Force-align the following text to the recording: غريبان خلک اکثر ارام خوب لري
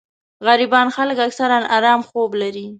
غريبان 0.47 0.87
خلک 0.95 1.17
اکثر 1.27 1.49
ارام 1.77 2.01
خوب 2.09 2.31
لري 2.41 2.65